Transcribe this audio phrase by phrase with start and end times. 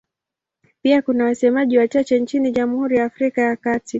[0.81, 3.89] Pia kuna wasemaji wachache nchini Jamhuri ya Afrika ya Kati.